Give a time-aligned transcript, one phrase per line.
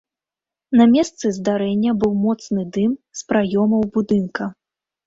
[0.79, 4.55] На месцы здарэння быў моцны дым з праёмаў будынка.